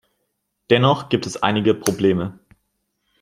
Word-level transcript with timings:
Dennoch 0.71 1.09
gibt 1.09 1.27
es 1.27 1.43
einige 1.43 1.75
Probleme. 1.75 2.39